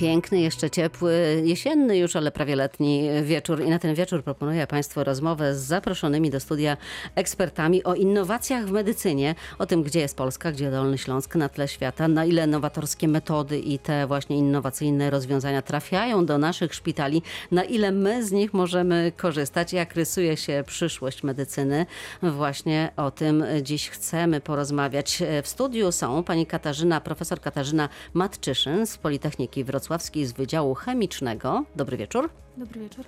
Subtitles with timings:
[0.00, 3.62] Piękny, jeszcze ciepły, jesienny już, ale prawie letni wieczór.
[3.62, 6.76] I na ten wieczór proponuję Państwu rozmowę z zaproszonymi do studia
[7.14, 11.68] ekspertami o innowacjach w medycynie, o tym, gdzie jest Polska, gdzie Dolny Śląsk na tle
[11.68, 17.64] świata, na ile nowatorskie metody i te właśnie innowacyjne rozwiązania trafiają do naszych szpitali, na
[17.64, 21.86] ile my z nich możemy korzystać, jak rysuje się przyszłość medycyny.
[22.22, 25.22] Właśnie o tym dziś chcemy porozmawiać.
[25.42, 31.64] W studiu są pani Katarzyna, profesor Katarzyna Matczyszyn z Politechniki Wrocławskiej z Wydziału Chemicznego.
[31.76, 32.30] Dobry wieczór.
[32.56, 33.04] Dobry wieczór.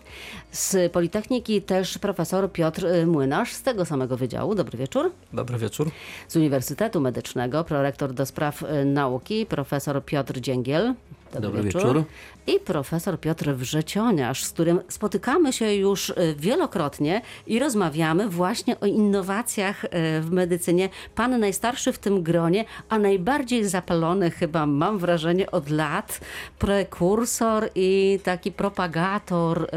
[0.50, 4.55] Z Politechniki też profesor Piotr y, Młynarz z tego samego wydziału.
[4.55, 5.12] Dobry wieczór.
[5.32, 5.91] Dobry wieczór.
[6.28, 10.95] Z Uniwersytetu Medycznego prorektor do spraw y, nauki profesor Piotr Dzięgiel.
[11.41, 12.05] Dobry wieczór.
[12.46, 18.87] I profesor Piotr Wrzecioniarz, z którym spotykamy się już y, wielokrotnie i rozmawiamy właśnie o
[18.87, 19.88] innowacjach y,
[20.20, 20.88] w medycynie.
[21.14, 26.20] Pan najstarszy w tym gronie, a najbardziej zapalony chyba, mam wrażenie, od lat,
[26.59, 29.69] prekursor i taki propagator y,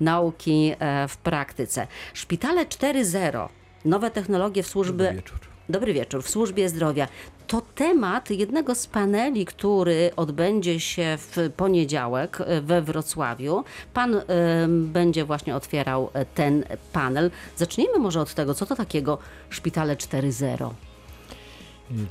[0.00, 0.74] nauki
[1.08, 1.86] w praktyce.
[2.14, 3.48] Szpitale 4.0,
[3.84, 5.04] nowe technologie w służbie...
[5.04, 5.52] Dobry wieczór.
[5.68, 6.22] Dobry wieczór.
[6.22, 7.08] W służbie zdrowia.
[7.46, 13.64] To temat jednego z paneli, który odbędzie się w poniedziałek e, we Wrocławiu.
[13.94, 17.30] Pan em, będzie właśnie otwierał e, ten panel.
[17.56, 19.18] Zacznijmy może od tego, co to takiego
[19.50, 20.70] szpitale 4.0.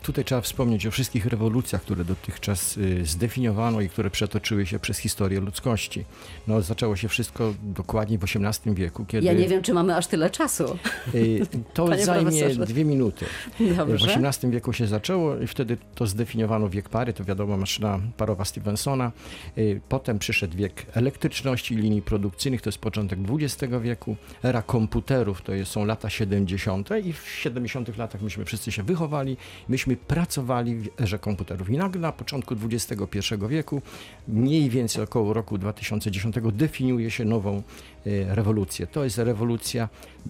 [0.02, 4.98] Tutaj trzeba wspomnieć o wszystkich rewolucjach, które dotychczas y, zdefiniowano i które przetoczyły się przez
[4.98, 6.06] historię ludzkości.
[6.48, 9.28] No, zaczęło się wszystko dokładnie w XVIII wieku, kiedy...
[9.28, 10.78] Ja nie wiem, czy mamy aż tyle czasu.
[11.16, 11.42] Y,
[11.74, 12.66] To Panie zajmie profesorze.
[12.66, 13.26] dwie minuty.
[13.60, 14.14] W Dobrze.
[14.16, 19.12] XVIII wieku się zaczęło i wtedy to zdefiniowano wiek pary, to wiadomo maszyna parowa Stevensona.
[19.58, 24.16] Y, Potem przyszedł wiek elektryczności i linii produkcyjnych, to jest początek XX wieku.
[24.44, 26.90] Era komputerów to jest, są lata 70.
[27.06, 29.38] i w 70 latach myśmy wszyscy się wychowali,
[29.70, 31.70] myśmy pracowali w erze komputerów.
[31.70, 33.18] I nagle na początku XXI
[33.50, 33.82] wieku,
[34.28, 37.64] mniej więcej około roku 2010 definiuje się nową
[38.08, 38.88] y, rewolucję.
[38.88, 39.90] To jest rewolucja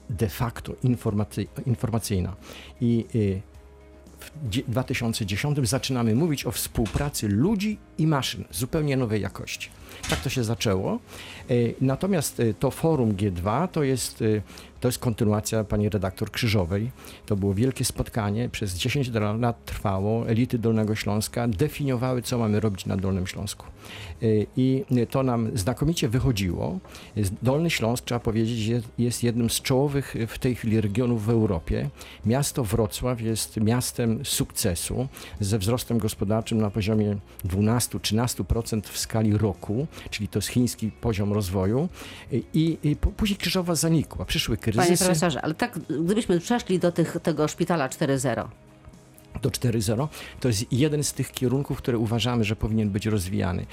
[0.09, 2.35] de facto informacy- informacyjna.
[2.81, 3.41] I y,
[4.19, 9.69] w dzie- 2010 zaczynamy mówić o współpracy ludzi i maszyn zupełnie nowej jakości.
[10.09, 10.99] Tak to się zaczęło.
[11.51, 14.23] Y, Natomiast to forum G2 to jest,
[14.81, 16.91] to jest kontynuacja pani redaktor Krzyżowej.
[17.25, 20.29] To było wielkie spotkanie, przez 10 lat trwało.
[20.29, 23.65] Elity Dolnego Śląska definiowały, co mamy robić na Dolnym Śląsku.
[24.23, 26.79] Y, I to nam znakomicie wychodziło.
[27.41, 31.89] Dolny Śląsk, trzeba powiedzieć, jest, jednym z czołowych w tej chwili regionów w Europie.
[32.25, 35.07] Miasto Wrocław jest miastem sukcesu
[35.39, 41.89] ze wzrostem gospodarczym na poziomie 12-13% w skali roku, czyli to jest chiński poziom rozwoju.
[42.33, 44.25] Y, I, później Krzyżowa zanikła.
[44.25, 45.05] Przyszły Panie kryzysy.
[45.05, 48.47] profesorze, ale tak, gdybyśmy przeszli do tych, tego szpitala 4.0.
[49.41, 50.07] do 4.0,
[50.39, 53.65] to jest jeden z tych kierunków, które uważamy, że powinien być rozwijany.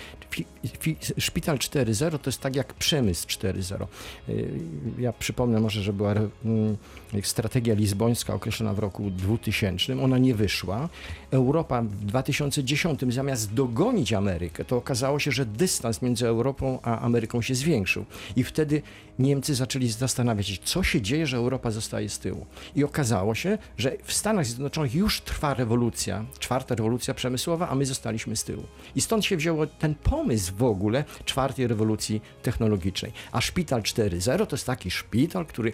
[1.18, 3.86] Szpital 4.0 to jest tak jak przemysł 4.0.
[4.28, 4.60] Y,
[4.98, 6.76] Ja przypomnę może, że była mm,
[7.22, 10.88] strategia lizbońska określona w roku 2000, ona nie wyszła.
[11.30, 17.42] Europa w 2010 zamiast dogonić Amerykę, to okazało się, że dystans między Europą a Ameryką
[17.42, 18.04] się zwiększył.
[18.36, 18.82] I wtedy
[19.18, 22.46] Niemcy zaczęli zastanawiać się, co się dzieje, że Europa zostaje z tyłu.
[22.76, 27.86] I okazało się, że w Stanach Zjednoczonych już trwa rewolucja, czwarta rewolucja przemysłowa, a my
[27.86, 28.62] zostaliśmy z tyłu.
[28.96, 33.12] I stąd się wziął ten pomysł w ogóle czwartej rewolucji technologicznej.
[33.32, 35.72] A szpital 4.0 to jest taki szpital, który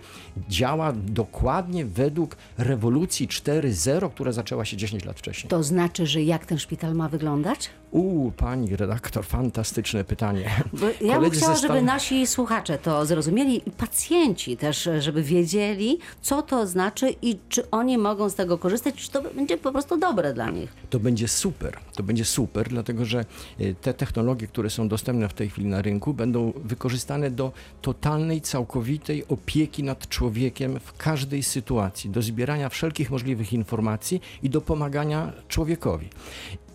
[0.48, 5.50] działa dokładnie według rewolucji 4.0, która zaczęła się 10 lat wcześniej.
[5.50, 7.70] To znaczy, że jak ten szpital ma wyglądać?
[7.90, 10.50] Uuu, pani redaktor, fantastyczne pytanie.
[10.72, 16.42] Bo ja bym chciała, żeby nasi słuchacze to zrozumieli i pacjenci też, żeby wiedzieli, co
[16.42, 20.34] to znaczy i czy oni mogą z tego korzystać, czy to będzie po prostu dobre
[20.34, 20.72] dla nich.
[20.90, 21.78] To będzie super.
[21.94, 23.24] To będzie super, dlatego że
[23.60, 27.52] y, te technologie, które są dostępne w tej chwili na rynku, będą wykorzystane do
[27.82, 34.60] totalnej, całkowitej opieki nad człowiekiem w każdej sytuacji, do zbierania wszelkich możliwych informacji i do
[34.60, 36.08] pomagania człowiekowi.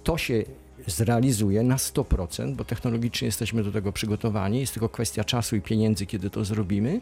[0.03, 0.43] To się
[0.89, 4.59] zrealizuje na 100%, bo technologicznie jesteśmy do tego przygotowani.
[4.59, 7.01] Jest tylko kwestia czasu i pieniędzy, kiedy to zrobimy.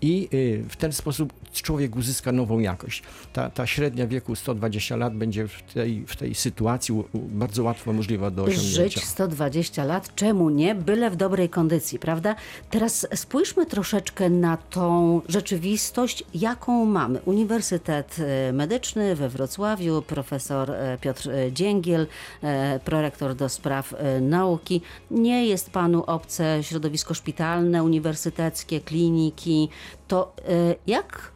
[0.00, 3.02] I y, w ten sposób człowiek uzyska nową jakość.
[3.32, 8.30] Ta, ta średnia wieku 120 lat będzie w tej, w tej sytuacji bardzo łatwo możliwa
[8.30, 8.82] do osiągnięcia.
[8.82, 10.74] Żyć 120 lat, czemu nie?
[10.74, 12.34] Byle w dobrej kondycji, prawda?
[12.70, 17.20] Teraz spójrzmy troszeczkę na tą rzeczywistość, jaką mamy.
[17.24, 22.06] Uniwersytet e, Medyczny we Wrocławiu, profesor e, Piotr Dzięgiel,
[22.42, 22.80] e,
[23.14, 24.80] prorektor do spraw e, nauki.
[25.10, 29.68] Nie jest panu obce środowisko szpitalne, uniwersyteckie, kliniki.
[30.08, 31.32] To e, jak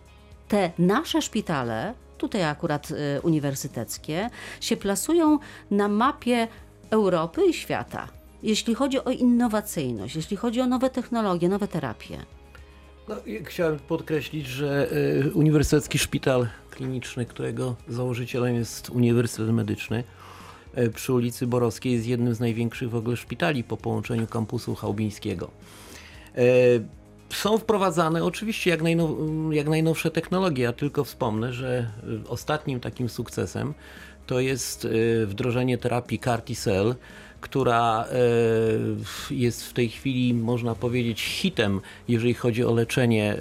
[0.49, 4.31] te nasze szpitale, tutaj akurat y, uniwersyteckie,
[4.61, 5.39] się plasują
[5.71, 6.49] na mapie
[6.91, 8.09] Europy i świata.
[8.43, 12.19] jeśli chodzi o innowacyjność, jeśli chodzi o nowe technologie, nowe terapie?
[13.09, 13.15] No,
[13.45, 14.89] chciałem podkreślić, że
[15.35, 20.05] Uniwersytecki Szpital Kliniczny, którego założycielem jest Uniwersytet Medyczny
[20.95, 25.51] przy ulicy Borowskiej jest jednym z największych w ogóle szpitali po połączeniu kampusu chałbińskiego.
[26.39, 26.85] Y,
[27.31, 29.11] są wprowadzane oczywiście jak, najnow,
[29.51, 30.65] jak najnowsze technologie.
[30.65, 31.91] Ja tylko wspomnę, że
[32.25, 33.75] y, ostatnim takim sukcesem
[34.27, 34.89] to jest
[35.27, 36.95] wdrożenie terapii CAR-T-cell,
[37.41, 38.05] która
[39.31, 43.37] y, jest w tej chwili, można powiedzieć, hitem, jeżeli chodzi o leczenie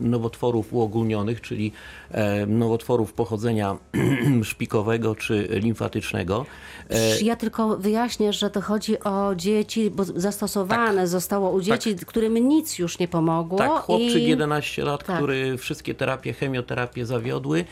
[0.00, 2.01] nowotworów uogólnionych, czyli e,
[2.46, 3.76] nowotworów pochodzenia
[4.42, 6.46] szpikowego czy limfatycznego.
[6.90, 12.48] E, Ja tylko wyjaśnię, że to chodzi o dzieci, bo zastosowane zostało u dzieci, którym
[12.48, 13.58] nic już nie pomogło.
[13.58, 14.28] Tak, chłopczyk i...
[14.28, 15.16] 11 lat, Tak.
[15.16, 17.64] który wszystkie terapie, chemioterapię zawiodły.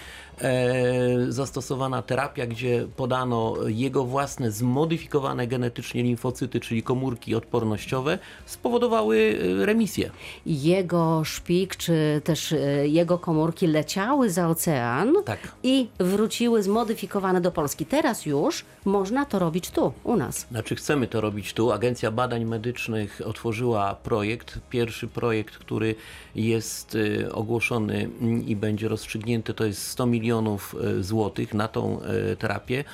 [0.43, 9.67] E, zastosowana terapia, gdzie podano jego własne zmodyfikowane genetycznie limfocyty, czyli komórki odpornościowe, spowodowały e,
[9.67, 10.11] remisję.
[10.47, 12.59] Jego szpik, czy też e,
[12.89, 15.39] jego komórki leciały za ocean Tak.
[15.63, 17.87] i wróciły zmodyfikowane do Polski.
[17.87, 20.47] Teraz już można to robić tu, u nas.
[20.51, 21.73] Znaczy chcemy to robić tu.
[21.73, 25.95] Agencja Badań Medycznych otworzyła projekt, pierwszy projekt, który
[26.35, 32.01] jest y, ogłoszony mm, i będzie rozstrzygnięty, to jest 100 milionów y, złotych na tą
[32.33, 32.85] y, terapię.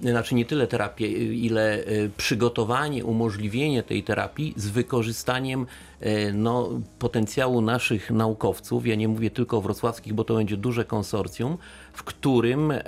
[0.00, 5.66] Znaczy nie tyle terapię, ile y, przygotowanie, umożliwienie tej terapii z wykorzystaniem
[6.02, 8.86] y, no, potencjału naszych naukowców.
[8.86, 11.58] Ja nie mówię tylko o wrocławskich, bo to będzie duże konsorcjum,
[11.94, 12.80] w którym e,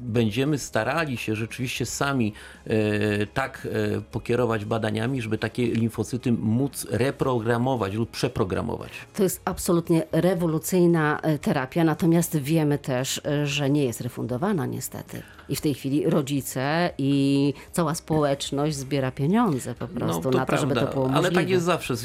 [0.00, 2.32] będziemy starali się rzeczywiście sami
[2.66, 8.90] e, tak e, pokierować badaniami, żeby takie limfocyty móc reprogramować lub przeprogramować.
[9.14, 15.22] To jest absolutnie rewolucyjna terapia, natomiast wiemy też, że nie jest refundowana niestety.
[15.48, 20.74] I w tej chwili rodzice i cała społeczność zbiera pieniądze po prostu na to, żeby
[20.74, 21.10] to było możliwe.
[21.10, 22.04] No, ale tak jest zawsze z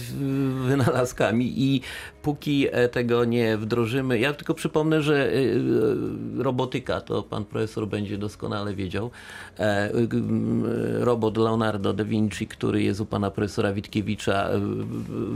[0.67, 1.81] wynalazkami i
[2.21, 5.31] póki tego nie wdrożymy, ja tylko przypomnę, że
[6.37, 9.11] robotyka, to pan profesor będzie doskonale wiedział,
[9.59, 10.09] e, y,
[10.99, 14.59] robot Leonardo da Vinci, który jest u pana profesora Witkiewicza y,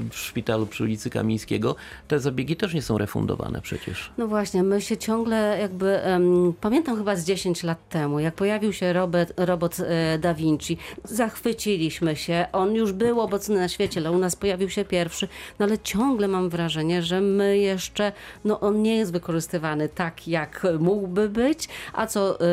[0.10, 1.76] w szpitalu przy ulicy Kamińskiego,
[2.08, 4.12] te zabiegi też nie są refundowane przecież.
[4.18, 8.74] No właśnie, my się ciągle jakby, em, pamiętam chyba z 10 lat temu, jak pojawił
[8.74, 14.12] się robot, robot e, Da Vinci, zachwyciliśmy się, on już był obecny na świecie, ale
[14.12, 15.28] u nas pojawił się pierwszy,
[15.60, 18.12] no ale ciągle mam wrażenie, że my jeszcze,
[18.46, 22.44] no on nie jest wykorzystywany tak, jak mógłby być, a co e,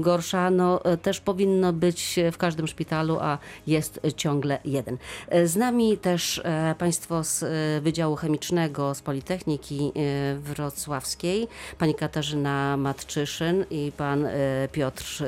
[0.00, 4.98] gorsza, no e, też powinno być w każdym szpitalu, a jest ciągle jeden.
[5.28, 6.42] E, Z nami też
[6.78, 7.44] Państwo z
[7.82, 9.92] Wydziału Chemicznego z Politechniki
[10.38, 11.48] Wrocławskiej,
[11.78, 14.26] pani Katarzyna Matczyszyn i pan
[14.72, 15.24] Piotr,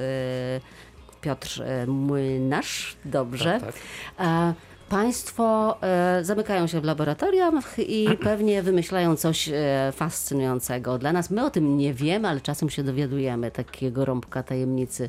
[1.21, 3.61] Piotr Młynarz, dobrze.
[3.61, 3.75] Tak,
[4.19, 4.55] E,
[4.93, 11.31] Państwo e, zamykają się w laboratoriach i pewnie wymyślają coś e, fascynującego dla nas.
[11.31, 13.51] My o tym nie wiemy, ale czasem się dowiadujemy.
[13.51, 15.09] Takiego rąbka tajemnicy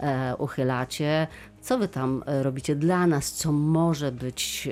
[0.00, 1.26] e, uchylacie.
[1.60, 4.68] Co wy tam robicie dla nas, co może być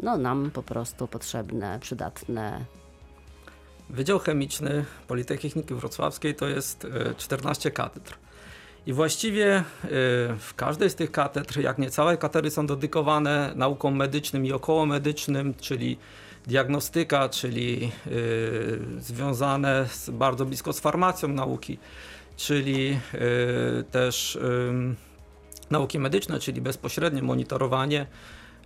[0.00, 2.64] no, nam po prostu potrzebne, przydatne?
[3.90, 8.14] Wydział Chemiczny Politechniki Wrocławskiej to jest e, 14 katedr.
[8.86, 9.62] I właściwie e,
[10.38, 15.54] w każdej z tych katedr, jak nie całe katedry są dedykowane naukom medycznym i okołomedycznym,
[15.60, 15.98] czyli
[16.46, 18.10] diagnostyka, czyli e,
[19.00, 21.78] związane z, bardzo blisko z farmacją nauki,
[22.36, 24.38] czyli e, też
[25.70, 28.06] nauki medyczne, czyli bezpośrednie monitorowanie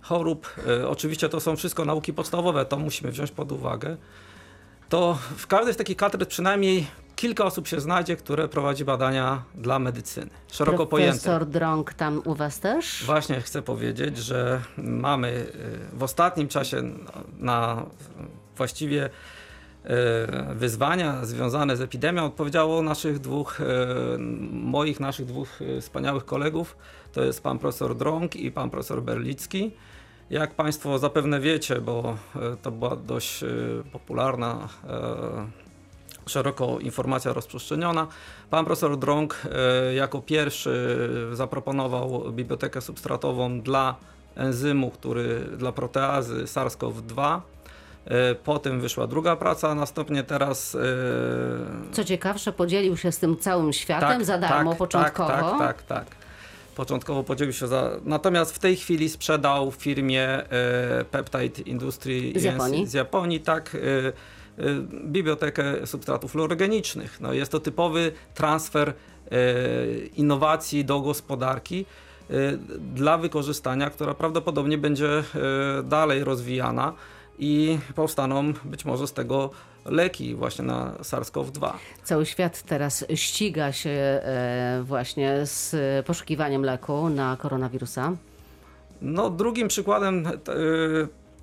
[0.01, 0.55] chorób.
[0.87, 3.97] Oczywiście to są wszystko nauki podstawowe, to musimy wziąć pod uwagę
[4.89, 9.79] to w każdej z takich katedr przynajmniej kilka osób się znajdzie, które prowadzi badania dla
[9.79, 10.29] medycyny.
[10.51, 11.11] Szeroko pojęte.
[11.19, 13.03] Profesor Drąg tam u was też?
[13.05, 15.27] Właśnie chcę powiedzieć, że mamy
[15.93, 16.83] y, w ostatnim czasie
[17.39, 17.85] na-
[18.57, 19.89] właściwie y,
[20.55, 23.63] wyzwania związane z epidemią odpowiedziało naszych dwóch, y,
[24.51, 26.77] moich, naszych dwóch wspaniałych kolegów.
[27.13, 29.71] To jest pan profesor Drąg i pan profesor Berlicki.
[30.29, 32.17] Jak Państwo zapewne wiecie, bo
[32.61, 33.43] to była dość
[33.91, 34.67] popularna,
[36.25, 38.07] szeroko informacja rozprzestrzeniona,
[38.49, 39.41] pan profesor Drąg
[39.91, 40.97] y, jako pierwszy
[41.33, 43.95] zaproponował bibliotekę substratową dla
[44.35, 47.39] enzymu, który dla proteazy SARS-CoV-2.
[48.31, 50.75] Y, Potem wyszła druga praca, następnie teraz.
[50.75, 50.79] y,
[51.91, 55.29] Co ciekawsze, podzielił się z tym całym światem za darmo początkowo.
[55.29, 56.05] Tak, tak, tak, tak.
[56.75, 57.89] Początkowo podzielił się za.
[58.05, 60.45] Natomiast w tej chwili sprzedał firmie e,
[61.11, 62.87] Peptide Industry Z Japonii?
[62.87, 63.77] z Japonii, tak.
[64.59, 64.63] E,
[65.03, 67.21] bibliotekę substratów fluorogenicznych.
[67.21, 68.93] No, jest to typowy transfer e,
[70.15, 71.85] innowacji do gospodarki.
[72.31, 75.23] y, dla wykorzystania, która prawdopodobnie będzie y,
[75.83, 76.93] dalej rozwijana
[77.39, 79.49] i powstaną być może z tego
[79.85, 81.71] leki właśnie na SARS-CoV-2.
[82.03, 88.15] Cały świat teraz ściga się e, właśnie z poszukiwaniem leku na koronawirusa.
[89.01, 90.31] No, drugim przykładem y,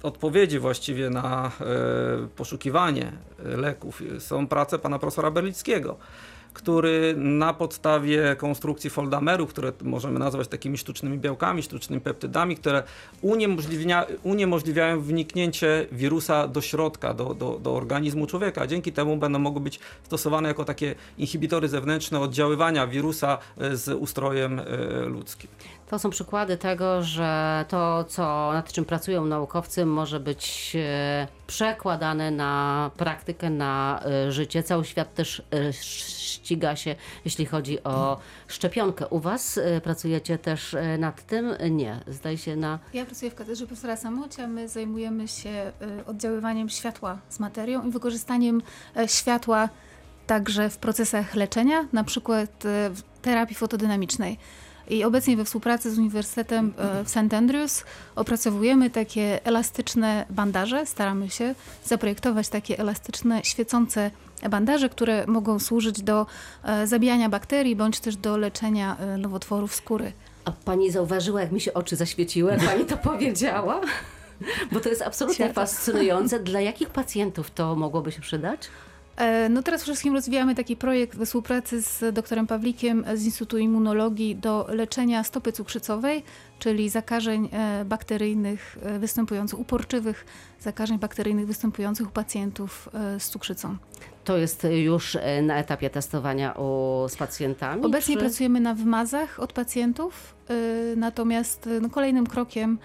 [0.02, 1.50] odpowiedzi właściwie na
[2.24, 3.12] y, poszukiwanie
[3.46, 5.96] y, leków są prace pana profesora Berlickiego,
[6.52, 12.82] który na podstawie konstrukcji foldameru, które możemy nazwać takimi sztucznymi białkami, sztucznymi peptydami, które
[13.20, 18.66] uniemożliwia, uniemożliwiają wniknięcie wirusa do środka, do, do, do organizmu człowieka.
[18.66, 24.60] Dzięki temu będą mogły być stosowane jako takie inhibitory zewnętrzne oddziaływania wirusa y, z ustrojem
[25.06, 25.50] ludzkim.
[25.92, 32.30] To są przykłady tego, że to, co, nad czym pracują naukowcy, może być e, przekładane
[32.30, 34.62] na praktykę, na e, życie.
[34.62, 36.94] Cały świat też e, ściga się,
[37.24, 38.18] jeśli chodzi o
[38.48, 39.06] szczepionkę.
[39.08, 41.54] U Was pracujecie też nad tym?
[41.70, 42.78] Nie, zdaje się na...
[42.94, 44.46] Ja pracuję w katedrze profesora Samocia.
[44.46, 45.72] My zajmujemy się
[46.06, 48.62] oddziaływaniem światła z materią i wykorzystaniem
[49.06, 49.68] światła
[50.26, 52.50] także w procesach leczenia, na przykład
[52.94, 54.38] w terapii fotodynamicznej.
[54.90, 57.34] I obecnie we współpracy z Uniwersytetem e, w St.
[57.34, 57.84] Andrews
[58.16, 60.86] opracowujemy takie elastyczne bandaże.
[60.86, 64.10] Staramy się zaprojektować takie elastyczne, świecące
[64.50, 66.26] bandaże, które mogą służyć do
[66.64, 70.12] e, zabijania bakterii bądź też do leczenia e, nowotworów skóry.
[70.44, 73.80] A Pani zauważyła, jak mi się oczy zaświeciły, jak Pani to powiedziała?
[74.72, 75.54] Bo to jest absolutnie Światło.
[75.54, 76.40] fascynujące.
[76.40, 78.60] Dla jakich pacjentów to mogłoby się przydać?
[79.16, 84.36] E, No teraz wszystkim rozwijamy taki projekt we współpracy z doktorem Pawlikiem z Instytutu Immunologii
[84.36, 86.22] do leczenia stopy cukrzycowej,
[86.58, 90.26] czyli zakażeń e, bakteryjnych e, występujących, uporczywych
[90.60, 92.88] zakażeń bakteryjnych występujących u pacjentów
[93.18, 93.76] z cukrzycą.
[94.24, 97.84] To jest już na etapie testowania u, z pacjentami?
[97.84, 98.20] Obecnie czy...
[98.20, 100.34] pracujemy na wymazach od pacjentów,
[100.96, 102.78] natomiast no, kolejnym krokiem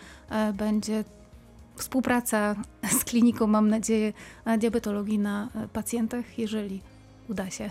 [0.54, 1.04] będzie
[1.78, 2.56] współpraca
[3.00, 4.14] z kliniką, mam nadzieję,
[4.60, 6.82] diabetologii na e, pacjentach, jeżeli
[7.30, 7.70] uda się.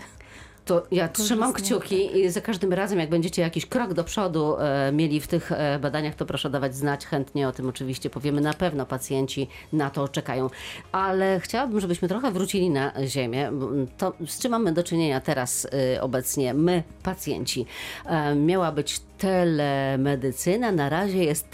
[0.67, 4.91] To ja trzymam kciuki i za każdym razem, jak będziecie jakiś krok do przodu e,
[4.91, 7.05] mieli w tych e, badaniach, to proszę dawać znać.
[7.05, 8.41] Chętnie o tym oczywiście powiemy.
[8.41, 10.49] Na pewno pacjenci na to czekają.
[10.91, 13.51] Ale chciałabym, żebyśmy trochę wrócili na ziemię.
[13.97, 17.65] To, z czym mamy do czynienia teraz e, obecnie my, pacjenci?
[18.05, 21.49] E, miała być telemedycyna, na razie jest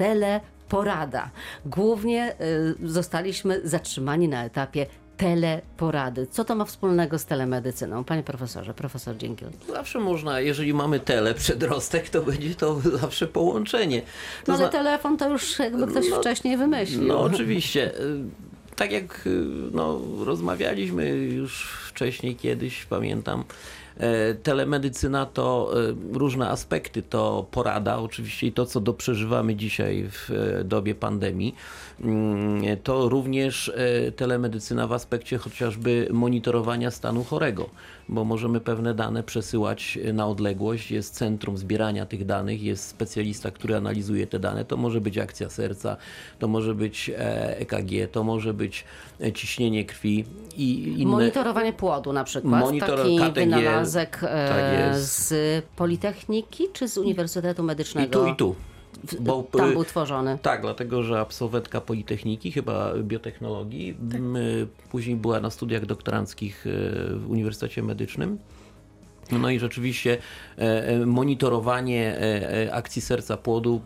[0.77, 1.29] teleporada.
[1.65, 2.35] Głównie e,
[2.83, 4.85] zostaliśmy zatrzymani na etapie
[5.17, 6.27] teleporady.
[6.27, 8.03] Co to ma wspólnego z telemedycyną?
[8.03, 9.49] Panie profesorze, profesor Dziękiel.
[9.73, 14.01] Zawsze można, jeżeli mamy tele przedrostek, to będzie to zawsze połączenie.
[14.01, 14.07] To
[14.47, 17.03] No ale zna- telefon to już jakby ktoś No, wcześniej wymyślił.
[17.03, 17.99] No oczywiście.
[17.99, 18.23] Y,
[18.75, 23.43] Tak jak y, no, rozmawialiśmy już wcześniej kiedyś, pamiętam,
[24.43, 30.63] telemedycyna to e, różne aspekty, to porada oczywiście i to, co doprzeżywamy dzisiaj w e,
[30.63, 31.55] dobie pandemii,
[32.01, 37.69] Mm, to również e, telemedycyna w aspekcie chociażby monitorowania stanu chorego,
[38.09, 43.75] bo możemy pewne dane przesyłać na odległość, jest centrum zbierania tych danych, jest specjalista, który
[43.75, 45.97] analizuje te dane, to może być akcja serca,
[46.39, 48.85] to może być e, EKG, to może być
[49.21, 50.25] e, ciśnienie krwi
[50.57, 51.11] i inne...
[51.11, 52.63] Monitorowanie płodu na przykład.
[52.63, 55.33] Monitor- Taki KTG, wynalazek e, tak z
[55.75, 58.23] Politechniki czy z Uniwersytetu I Medycznego?
[58.23, 58.55] tu, i tu.
[59.07, 60.37] W- Bo, Tam y, był tworzony.
[60.41, 66.69] Tak, dlatego że absolwentka Politechniki, chyba biotechnologii, y, później była na studiach doktoranckich y,
[67.15, 68.37] w Uniwersytecie Medycznym.
[69.31, 70.17] No i rzeczywiście
[70.57, 73.81] e, e, monitorowanie e, e, akcji serca płodu,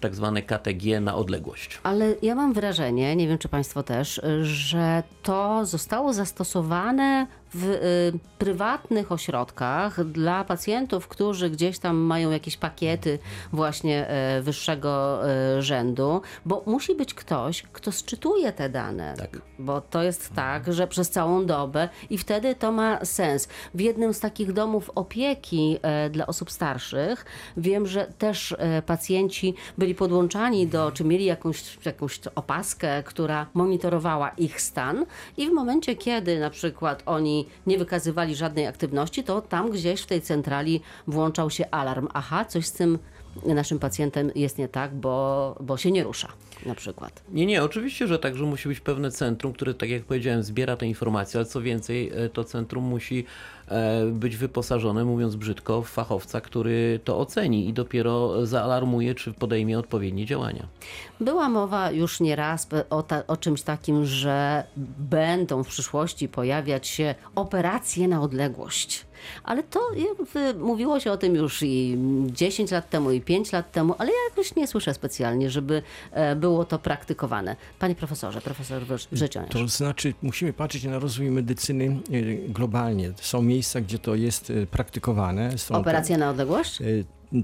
[0.00, 1.80] tak zwane KTG na odległość.
[1.82, 8.18] Ale ja mam wrażenie, nie wiem czy Państwo też, że to zostało zastosowane w y,
[8.38, 13.18] prywatnych ośrodkach dla pacjentów, którzy gdzieś tam mają jakieś pakiety
[13.52, 15.20] właśnie y, wyższego
[15.58, 19.14] y, rzędu, bo musi być ktoś, kto sczytuje te dane.
[19.16, 19.38] Tak.
[19.58, 23.48] Bo to jest tak, że przez całą dobę i wtedy to ma sens.
[23.74, 27.24] W jednym z takich domów opieki e, dla osób starszych
[27.56, 34.28] wiem, że też e, pacjenci byli podłączani do, czy mieli jakąś, jakąś opaskę, która monitorowała
[34.28, 39.70] ich stan i w momencie, kiedy na przykład oni nie wykazywali żadnej aktywności, to tam
[39.70, 42.08] gdzieś w tej centrali włączał się alarm.
[42.14, 42.98] Aha, coś z tym
[43.46, 46.28] naszym pacjentem jest nie tak, bo, bo się nie rusza
[46.66, 47.22] na przykład.
[47.32, 50.86] Nie, nie, oczywiście, że także musi być pewne centrum, które, tak jak powiedziałem, zbiera te
[50.86, 53.24] informacje, ale co więcej, e, to centrum musi
[54.12, 60.26] być wyposażone, mówiąc brzydko, w fachowca, który to oceni i dopiero zaalarmuje, czy podejmie odpowiednie
[60.26, 60.66] działania.
[61.20, 64.64] Była mowa już nieraz o, ta, o czymś takim, że
[64.98, 69.07] będą w przyszłości pojawiać się operacje na odległość.
[69.44, 73.72] Ale to jakby mówiło się o tym już i 10 lat temu, i 5 lat
[73.72, 75.82] temu, ale ja jakoś nie słyszę specjalnie, żeby
[76.12, 77.56] e, było to praktykowane.
[77.78, 78.82] Panie profesorze, profesor
[79.12, 79.52] Wrzecionierz.
[79.52, 83.12] To znaczy, musimy patrzeć na rozwój medycyny y, globalnie.
[83.20, 85.58] Są miejsca, gdzie to jest y, praktykowane.
[85.58, 86.80] Są Operacja na odległość?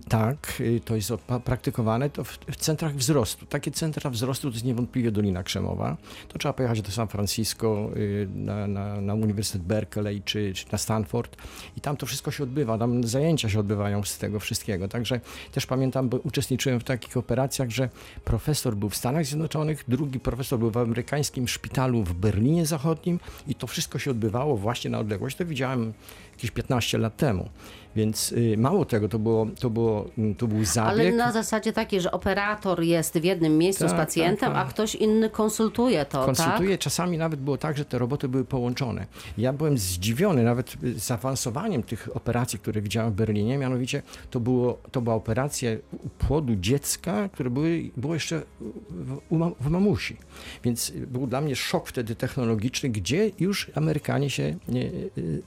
[0.09, 1.13] Tak, y, to jest
[1.45, 3.47] praktykowane to w, w centrach wzrostu.
[3.47, 5.97] Takie centra wzrostu to jest niewątpliwie Dolina Krzemowa.
[6.29, 10.79] To trzeba pojechać do San Francisco, y, na, na, na Uniwersytet Berkeley czy, czy na
[10.79, 11.37] Stanford
[11.77, 14.89] i tam to wszystko się odbywa, tam zajęcia się odbywają z tego wszystkiego.
[14.89, 15.21] Także
[15.53, 17.89] też pamiętam, bo uczestniczyłem w takich operacjach, że
[18.25, 23.55] profesor był w Stanach Zjednoczonych, drugi profesor był w amerykańskim szpitalu w Berlinie Zachodnim i
[23.55, 25.37] to wszystko się odbywało właśnie na odległość.
[25.37, 25.93] To widziałem
[26.37, 27.49] jakieś 15 lat temu.
[27.97, 30.91] Więc y, mało tego, to, było, to, było, mm, to był zabieg.
[30.91, 34.67] Ale na zasadzie takiej, że operator jest w jednym miejscu z Tak, pacjentem, tak, tak.
[34.67, 36.79] a ktoś inny konsultuje to, konsultuje.
[36.79, 39.07] Czasami nawet było tak, że te roboty były połączone.
[39.39, 43.59] Ja byłem zdziwiony nawet y, zaawansowaniem tych operacji, które widziałem w Berlinie.
[43.59, 45.71] Mianowicie to, było, to była operacja
[46.19, 48.43] płodu dziecka, które były, było jeszcze
[48.91, 49.19] w,
[49.61, 50.17] w mamusi.
[50.65, 54.57] Więc y, był dla mnie szok wtedy technologiczny, gdzie już Amerykanie się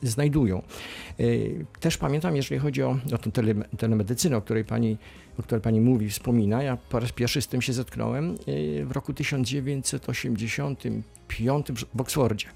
[0.04, 0.62] znajdują.
[1.20, 4.98] Y, Też pamiętam, jeżeli chodzi o, o tę tele, telemedycynę, o której pani
[5.40, 6.64] o której pani mówi, wspomina.
[6.64, 12.48] Ja po raz pierwszy z tym się zetknąłem y, w roku 1985 w Oksfordzie.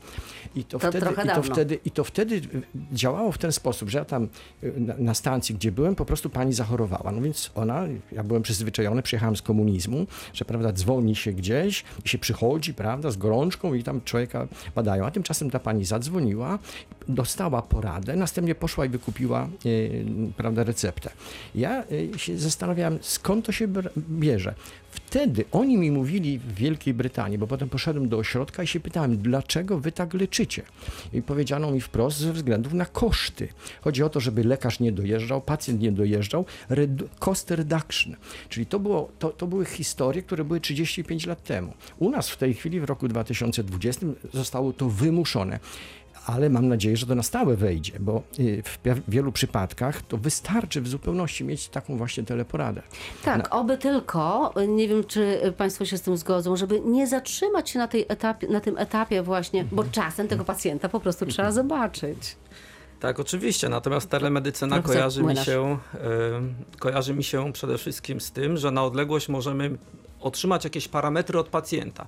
[0.56, 1.54] I to, To wtedy, i to dawno.
[1.54, 2.42] wtedy I to wtedy y,
[2.94, 4.28] działało w ten sposób, że ja tam
[4.64, 7.12] y, na, na stacji, gdzie byłem, po prostu pani zachorowała.
[7.12, 12.10] No więc ona, ja byłem przyzwyczajony, przyjechałem z komunizmu, że prawda, dzwoni się gdzieś i
[12.10, 15.06] się przychodzi, prawda, z gorączką i tam człowieka badają.
[15.06, 16.60] A tymczasem ta pani zadzwoniła,
[17.08, 20.06] dostała poradę, następnie poszła i wykupiła y,
[20.38, 21.10] prawda, receptę.
[21.56, 22.38] Ja y, się
[22.72, 23.68] zastanawiałem, skąd to się
[24.10, 24.54] bierze.
[24.92, 29.18] Wtedy oni mi mówili w Wielkiej Brytanii, bo potem poszedłem do ośrodka i się pytałem,
[29.18, 30.64] dlaczego wy tak leczycie?
[31.14, 33.48] I powiedziano mi wprost, ze względów na koszty.
[33.82, 38.16] Chodzi o to, żeby lekarz nie dojeżdżał, pacjent nie dojeżdżał, redu- cost reduction.
[38.50, 41.74] Czyli to, było, to, to były historie, które były 35 lat temu.
[42.00, 45.60] U nas w tej chwili, w roku 2020 zostało to wymuszone
[46.26, 50.82] ale mam nadzieję, że to na stałe wejdzie, bo y, w wielu przypadkach to wystarczy
[50.82, 52.82] w zupełności mieć taką właśnie teleporadę.
[53.24, 57.80] Tak, oby tylko, nie wiem czy Państwo się z tym zgodzą, żeby nie zatrzymać się
[57.80, 62.36] na, tej etapie, na tym etapie właśnie, bo czasem tego pacjenta po prostu trzeba zobaczyć.
[63.00, 63.70] Tak, oczywiście.
[63.70, 65.78] Natomiast telemedycyna Profesor kojarzy mi, się,
[66.74, 69.78] y, kojarzy mi się przede wszystkim z tym, że na odległość możemy
[70.20, 72.08] otrzymać jakieś parametry od pacjenta.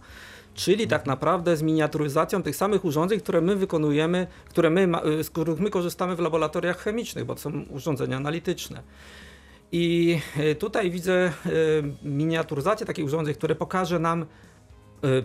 [0.56, 4.88] Czyli tak naprawdę z miniaturyzacją tych samych urządzeń, które my wykonujemy, które my,
[5.20, 8.84] y, z których my korzystamy w laboratoriach chemicznych, bo to są urządzenia analityczne.
[9.72, 14.26] I y, tutaj widzę y, miniaturyzację takich urządzeń, które pokaże nam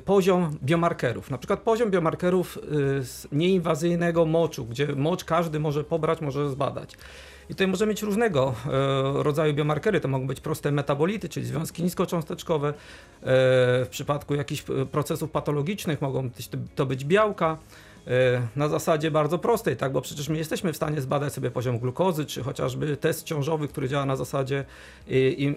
[0.04, 1.30] poziom biomarkerów.
[1.30, 2.60] Na przykład poziom biomarkerów y,
[3.04, 6.94] z nieinwazyjnego moczu, gdzie mocz każdy może pobrać, może zbadać.
[7.50, 10.00] I tutaj możemy mieć różnego e, rodzaju biomarkery.
[10.00, 12.74] To mogą być proste metabolity, czyli związki niskocząsteczkowe.
[13.22, 16.30] W przypadku jakichś procesów patologicznych mogą
[16.74, 17.58] to być białka.
[18.08, 21.78] E, Na zasadzie bardzo prostej, tak, bo przecież my jesteśmy w stanie zbadać sobie poziom
[21.78, 24.64] glukozy, czy chociażby test ciążowy, który działa na zasadzie
[25.08, 25.54] i,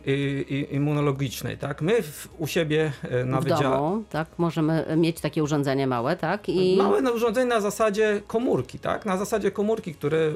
[0.71, 1.57] immunologicznej.
[1.57, 1.81] Tak?
[1.81, 2.91] My w, u siebie
[3.25, 3.77] na w wydziale.
[3.77, 6.49] domu, tak, możemy mieć takie urządzenie małe, tak?
[6.49, 9.05] I Małe urządzenie na zasadzie komórki, tak?
[9.05, 10.33] Na zasadzie komórki, które y,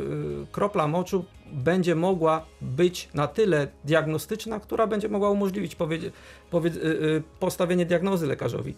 [0.51, 7.86] kropla moczu będzie mogła być na tyle diagnostyczna, która będzie mogła umożliwić y, y, postawienie
[7.86, 8.75] diagnozy lekarzowi.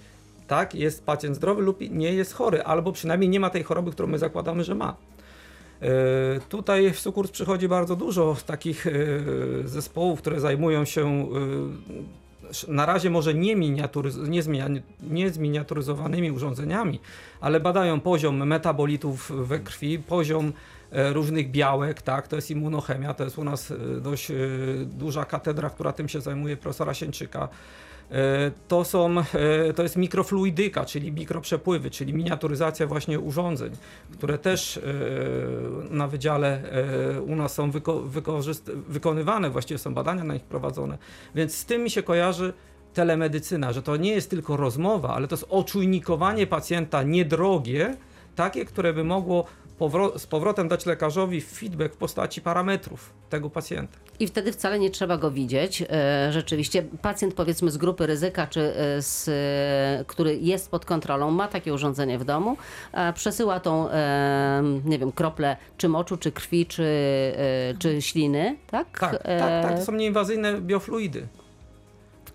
[0.47, 4.07] Tak, jest pacjent zdrowy lub nie jest chory, albo przynajmniej nie ma tej choroby, którą
[4.07, 4.95] my zakładamy, że ma.
[5.83, 5.87] Y,
[6.49, 9.23] Tutaj w Sukurs przychodzi bardzo dużo takich y,
[9.65, 12.27] zespołów, które zajmują się y,
[12.67, 14.27] na razie może nie, miniaturyz-
[15.01, 16.99] nie, zminiaturyzowanymi urządzeniami,
[17.41, 20.53] ale badają poziom metabolitów we krwi, poziom
[20.91, 24.35] e, różnych białek, tak, to jest immunochemia, to jest u nas e, dość e,
[24.85, 27.49] duża katedra, która tym się zajmuje, profesora Sieńczyka.
[28.11, 33.71] E, To, są, e, to jest mikrofluidyka, czyli mikroprzepływy, czyli miniaturyzacja właśnie urządzeń,
[34.13, 34.81] które też e,
[35.89, 36.61] na wydziale
[37.27, 38.03] u nas są wyko-
[38.87, 40.97] wykonywane, właściwie są badania na nich prowadzone.
[41.35, 42.53] Więc z tym mi się kojarzy
[42.93, 47.97] telemedycyna, że to nie jest tylko rozmowa, ale to jest oczujnikowanie pacjenta niedrogie,
[48.35, 49.45] takie, które by mogło
[49.79, 53.97] powro- z powrotem dać lekarzowi feedback w postaci parametrów tego pacjenta.
[54.19, 55.83] I wtedy wcale nie trzeba go widzieć.
[55.89, 61.31] E, Rzeczywiście pacjent powiedzmy z grupy ryzyka, czy e, z, e, który jest pod kontrolą,
[61.31, 62.57] ma takie urządzenie w domu,
[63.13, 63.89] przesyła tą,
[64.85, 66.87] nie wiem, kroplę czy moczu, czy krwi, czy,
[67.79, 68.99] czy śliny, tak?
[68.99, 71.27] Tak, tak, tak, to są nieinwazyjne biofluidy.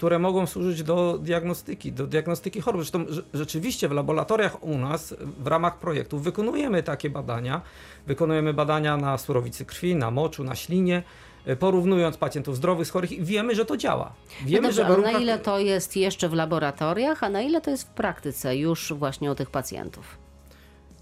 [0.02, 2.80] Które mogą służyć do diagnostyki, do diagnostyki chorób.
[2.80, 7.60] Zresztą rze- rzeczywiście w laboratoriach u nas w ramach projektów wykonujemy takie badania.
[8.06, 11.02] Wykonujemy badania na surowicy krwi, na moczu, na ślinie,
[11.48, 14.12] y, porównując pacjentów zdrowych z chorych i wiemy, że to działa.
[14.44, 17.70] Wiemy, no dobrze, że na ile to jest jeszcze w laboratoriach, a na ile to
[17.70, 20.18] jest w praktyce już właśnie u tych pacjentów?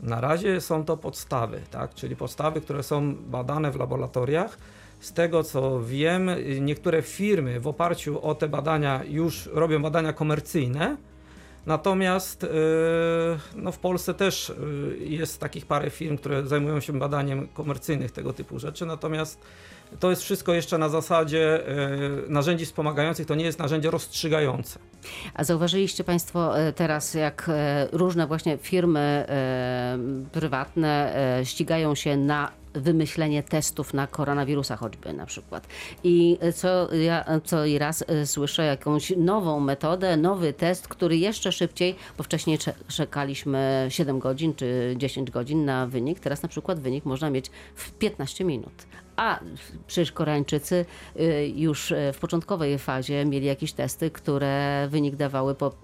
[0.00, 1.94] Na razie są to podstawy, tak?
[1.94, 4.58] czyli podstawy, które są badane w laboratoriach.
[5.00, 10.96] Z tego co wiem, niektóre firmy w oparciu o te badania już robią badania komercyjne.
[11.66, 12.48] Natomiast yy,
[13.56, 14.52] no w Polsce też
[15.00, 18.86] yy, jest takich parę firm, które zajmują się badaniem komercyjnych tego typu rzeczy.
[18.86, 19.40] Natomiast
[20.00, 24.78] to jest wszystko jeszcze na zasadzie yy, narzędzi wspomagających, to nie jest narzędzie rozstrzygające.
[25.34, 29.98] A zauważyliście Państwo e, teraz, jak e, różne właśnie firmy e,
[30.32, 35.66] prywatne e, ścigają się na wymyślenie testów na koronawirusa choćby na przykład.
[36.04, 41.52] I co ja co i raz e, słyszę jakąś nową metodę, nowy test, który jeszcze
[41.52, 46.80] szybciej, bo wcześniej cze- czekaliśmy 7 godzin czy 10 godzin na wynik, teraz na przykład
[46.80, 48.72] wynik można mieć w 15 minut.
[49.16, 49.40] A
[49.87, 50.85] przecież Koreańczycy
[51.20, 55.74] y, już y, w początkowej fazie mieli jakieś testy, które wynik dawały po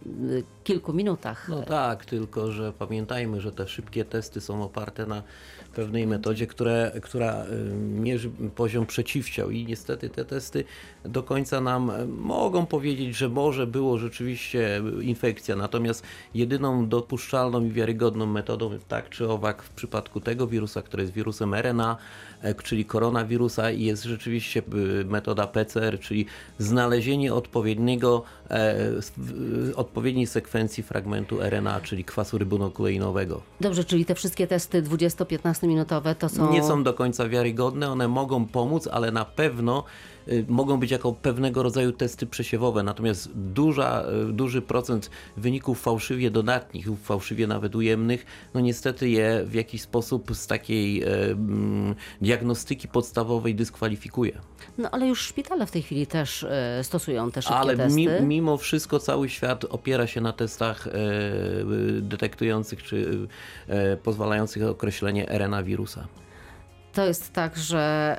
[0.64, 1.48] kilku minutach.
[1.48, 5.22] No tak, tylko że pamiętajmy, że te szybkie testy są oparte na
[5.76, 9.50] pewnej metodzie, które, która y, mierzy poziom przeciwciał.
[9.50, 10.64] I niestety te testy
[11.04, 16.02] do końca nam y, mogą powiedzieć, że może było rzeczywiście infekcja, natomiast
[16.34, 21.54] jedyną dopuszczalną i wiarygodną metodą tak czy owak w przypadku tego wirusa, który jest wirusem
[21.54, 21.96] RNA,
[22.42, 24.62] e, czyli koronawirusa jest rzeczywiście
[25.00, 26.26] y, metoda PCR, czyli
[26.58, 28.22] znalezienie odpowiedniego,
[29.76, 33.40] odpowiedniej sekwencji fragmentu RNA, czyli kwasu rybonukleinowego.
[33.60, 36.52] Dobrze, czyli te wszystkie testy 20-15 minutowe to są...
[36.52, 39.84] Nie są do końca wiarygodne, one mogą pomóc, ale na pewno
[40.48, 46.86] mogą być jako pewnego rodzaju testy przesiewowe, natomiast duża, y, duży procent wyników fałszywie dodatnich
[46.86, 52.88] lub fałszywie nawet ujemnych, no niestety je w jakiś sposób z takiej e, mm, diagnostyki
[52.88, 54.38] podstawowej dyskwalifikuje.
[54.78, 56.46] No ale już szpitale w tej chwili też
[56.82, 57.96] stosują te szybkie Ale testy.
[57.96, 60.88] mi, mimo wszystko cały świat opiera się na testach
[62.00, 63.28] detektujących czy
[64.02, 66.06] pozwalających na określenie RNA wirusa.
[66.96, 68.18] To jest tak, że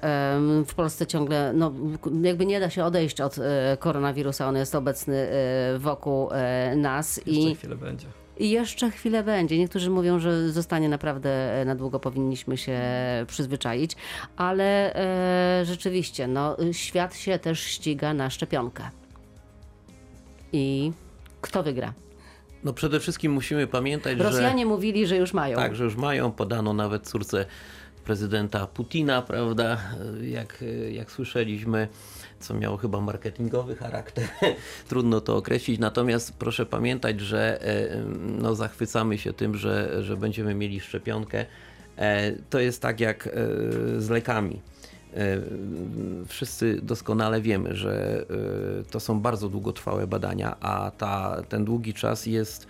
[0.68, 1.74] w Polsce ciągle, no
[2.22, 7.18] jakby nie da się odejść od e, koronawirusa, on jest obecny e, wokół e, nas
[7.18, 8.08] Jeszcze i chwilę będzie.
[8.38, 9.58] I jeszcze chwilę będzie.
[9.58, 12.80] Niektórzy mówią, że zostanie naprawdę na długo, powinniśmy się
[13.28, 13.96] przyzwyczaić,
[14.36, 18.90] ale e, rzeczywiście, no, świat się też ściga na szczepionkę.
[20.54, 20.92] I
[21.42, 21.94] kto wygra?
[22.64, 24.24] No przede wszystkim musimy pamiętać, że...
[24.24, 25.56] Rosjanie mówili, że już mają.
[25.56, 27.46] Tak, że już mają, podano nawet córce
[28.08, 29.78] prezydenta Putina, prawda,
[30.22, 31.88] jak, jak słyszeliśmy,
[32.40, 34.28] co miało chyba marketingowy charakter,
[34.90, 38.04] trudno to określić, natomiast proszę pamiętać, że e,
[38.42, 41.46] no, zachwycamy się tym, że, że będziemy mieli szczepionkę.
[41.98, 43.32] E, To jest tak jak e,
[44.02, 44.62] z lekami.
[46.28, 48.26] Wszyscy doskonale wiemy, że
[48.92, 52.68] to są bardzo długotrwałe badania, a ta, ten długi czas jest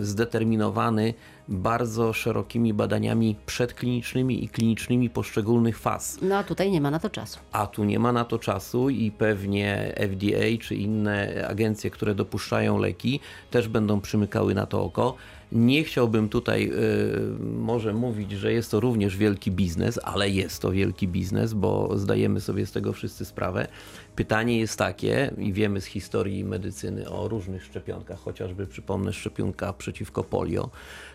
[0.00, 1.14] zdeterminowany
[1.50, 6.18] bardzo szerokimi badaniami przedklinicznymi i klinicznymi poszczególnych faz.
[6.22, 7.38] No a tutaj nie ma na to czasu.
[7.52, 12.78] A tu nie ma na to czasu i pewnie FDA czy inne agencje, które dopuszczają
[12.78, 15.16] leki, też będą przymykały na to oko.
[15.52, 20.72] Nie chciałbym tutaj y, może mówić, że jest to również wielki biznes, ale jest to
[20.72, 23.68] wielki biznes, bo zdajemy sobie z tego wszyscy sprawę.
[24.16, 30.24] Pytanie jest takie, i wiemy z historii medycyny o różnych szczepionkach, chociażby przypomnę szczepionka przeciwko
[30.24, 30.70] polio,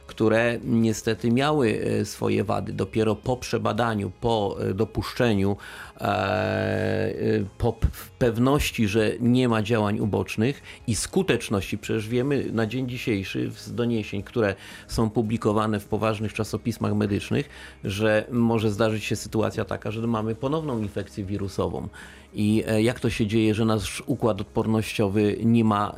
[0.08, 2.74] które niestety miały e, swoje wady.
[2.74, 5.58] Dopiero po przebadaniu, po e, dopuszczeniu,
[6.02, 7.14] e,
[7.58, 7.76] po
[8.20, 14.24] pewności, że nie ma działań ubocznych i skuteczności, przecież wiemy na dzień dzisiejszy z doniesień,
[14.24, 14.56] które
[14.88, 17.50] są publikowane w poważnych czasopismach medycznych,
[17.84, 21.88] że może zdarzyć się sytuacja taka, że mamy ponowną infekcję wirusową.
[22.34, 25.96] I jak to się dzieje, że nasz układ odpornościowy nie ma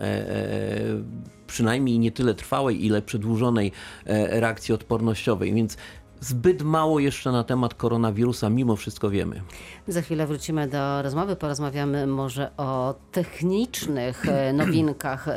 [1.47, 3.71] przynajmniej nie tyle trwałej, ile przedłużonej
[4.05, 5.77] e, reakcji odpornościowej, więc
[6.19, 9.41] zbyt mało jeszcze na temat koronawirusa mimo wszystko wiemy.
[9.88, 15.33] Za chwilę wrócimy do rozmowy, porozmawiamy może o technicznych e, nowinkach e,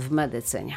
[0.00, 0.76] w medycynie.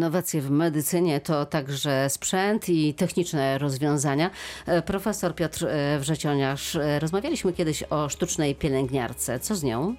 [0.00, 4.30] Innowacje w medycynie to także sprzęt i techniczne rozwiązania.
[4.66, 9.40] E, Profesor Piotr e, Wrzecioniarz, e, rozmawialiśmy kiedyś o sztucznej pielęgniarce.
[9.40, 9.94] Co z nią?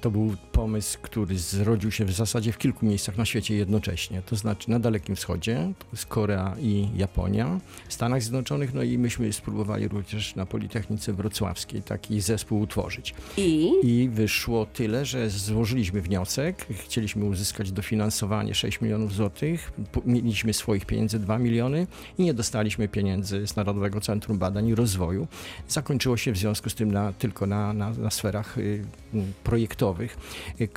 [0.00, 4.22] To był pomysł, który zrodził się w zasadzie w kilku miejscach na świecie jednocześnie.
[4.26, 9.32] To znaczy na Dalekim Wschodzie, to jest Korea i Japonia, Stanach Zjednoczonych, no i myśmy
[9.32, 13.14] spróbowali również na Politechnice Wrocławskiej taki zespół utworzyć.
[13.36, 19.72] I I wyszło tyle, że złożyliśmy wniosek, chcieliśmy uzyskać dofinansowanie 6 milionów złotych,
[20.06, 21.86] mieliśmy swoich pieniędzy 2 miliony
[22.18, 25.26] i nie dostaliśmy pieniędzy z Narodowego Centrum Badań i Rozwoju.
[25.68, 29.32] Zakończyło się w związku z tym na, tylko na, na, na sferach y, m,
[29.74, 30.16] projektowych.
[30.60, 30.68] Y,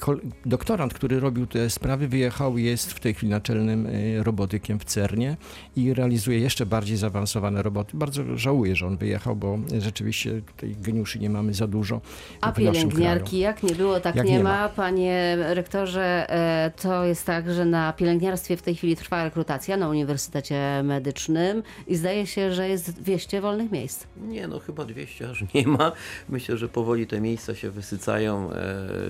[0.46, 5.38] Doktorant, który robił te sprawy, wyjechał, jest w tej chwili naczelnym y, robotykiem w CERNie
[5.76, 7.98] i realizuje jeszcze bardziej zaawansowane roboty.
[7.98, 12.02] Bardzo żałuję, że on wyjechał, bo rzeczywiście tutaj geniuszy nie mamy za dużo
[12.42, 14.50] a pielęgniarki, jak nie było, tak Jak nie, nie ma.
[14.62, 14.70] ma.
[14.70, 19.90] Panie rektorze, e, to jest tak, że na pielęgniarstwie w tej chwili trwa rekrutacja na
[19.90, 24.08] Uniwersytecie Medycznym i zdaje się, że jest 200 wolnych miejsc.
[24.28, 25.92] Nie, no chyba 200 aż nie ma.
[26.30, 28.50] Myślę, że powoli te miejsca się wysycają.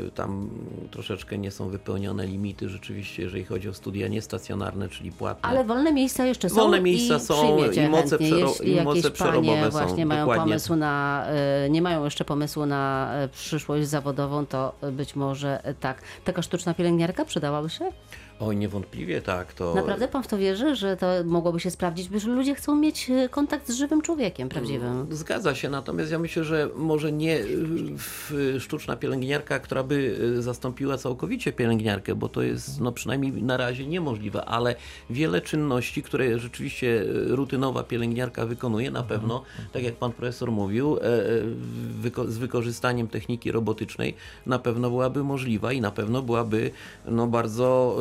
[0.07, 0.49] E, Tam
[0.91, 5.49] troszeczkę nie są wypełnione limity rzeczywiście, jeżeli chodzi o studia niestacjonarne, czyli płatne.
[5.49, 9.57] Ale wolne miejsca jeszcze są Wolne miejsca są i moce chętnie, przero- i moce przerobowe
[9.59, 10.43] panie są, właśnie mają dokładnie.
[10.43, 11.25] pomysł na,
[11.65, 16.01] e, nie mają jeszcze pomysłu na e, przyszłość zawodową, to być może tak.
[16.25, 17.91] Taka sztuczna pielęgniarka przydałaby się?
[18.39, 19.53] Oj, niewątpliwie tak.
[19.53, 22.75] To Naprawdę pan w to wierzy, że to mogłoby się sprawdzić, bo że ludzie chcą
[22.75, 25.07] mieć e, kontakt z żywym człowiekiem prawdziwym.
[25.11, 27.39] Zgadza się, natomiast ja myślę, że może nie
[27.97, 29.95] w- sztuczna pielęgniarka, która by
[30.37, 34.75] y, zastąpiła całkowicie pielęgniarkę, bo to jest no, przynajmniej na razie niemożliwe, ale
[35.09, 41.01] wiele czynności, które rzeczywiście rutynowa pielęgniarka wykonuje, na pewno, tak jak pan profesor mówił, e,
[41.01, 46.71] e, z wykorzystaniem techniki robotycznej na pewno byłaby możliwa i na pewno byłaby
[47.05, 47.97] no, bardzo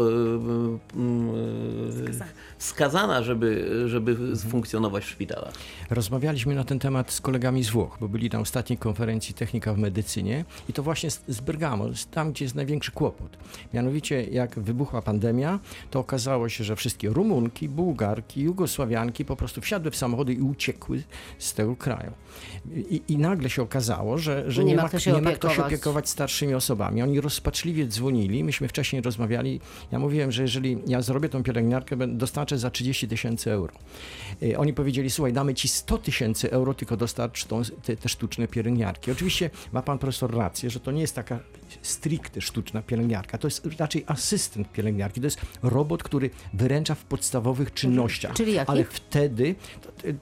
[2.58, 5.54] wskazana, żeby, żeby funkcjonować w szpitalach.
[5.90, 9.78] Rozmawialiśmy na ten temat z kolegami z Włoch, bo byli na ostatniej konferencji Technika w
[9.78, 13.36] Medycynie i to właśnie z, Bergamo, tam gdzie jest największy kłopot.
[13.74, 15.60] Mianowicie jak wybuchła pandemia,
[15.90, 21.02] to okazało się, że wszystkie Rumunki, Bułgarki, Jugosławianki po prostu wsiadły w samochody i uciekły
[21.38, 22.12] z tego kraju.
[22.90, 25.50] I, i nagle się okazało, że, że Nie nie, ma kto się nie ma kto
[25.50, 27.02] się opiekować starszymi osobami.
[27.02, 29.60] Oni rozpaczliwie dzwonili, myśmy wcześniej rozmawiali,
[29.92, 33.72] ja mówię, mówiłem, że jeżeli ja zrobię tą pielęgniarkę, będę- dostarczę za 30 tysięcy euro.
[34.42, 38.48] Y, Oni powiedzieli, słuchaj, damy ci 100 tysięcy euro, tylko dostarcz tą, te, te sztuczne
[38.48, 39.10] pielęgniarki.
[39.10, 41.38] Oczywiście ma pan profesor rację, że to nie jest taka
[41.82, 47.74] stricte sztuczna pielęgniarka, to jest raczej asystent pielęgniarki, to jest robot, który wyręcza w podstawowych
[47.74, 48.34] czynnościach.
[48.34, 48.58] Czyli?
[48.58, 49.54] Ale wtedy